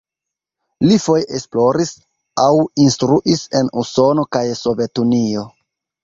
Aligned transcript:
Li 0.85 0.95
foje 1.01 1.25
esploris 1.39 1.91
aŭ 2.43 2.47
instruis 2.85 3.43
en 3.59 3.69
Usono 3.83 4.23
kaj 4.37 4.41
Sovetunio. 4.61 5.45